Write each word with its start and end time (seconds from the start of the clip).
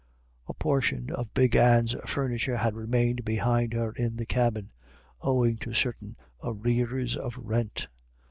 A 0.47 0.55
portion 0.55 1.11
of 1.11 1.31
Big 1.35 1.55
Anne's 1.55 1.93
furniture 2.09 2.57
had 2.57 2.73
remained 2.73 3.23
behind 3.23 3.73
her 3.73 3.91
in 3.91 4.15
the 4.15 4.25
cabin, 4.25 4.71
owing 5.21 5.57
to 5.57 5.75
certain 5.75 6.15
arrears 6.43 7.15
of 7.15 7.37
rent. 7.37 7.87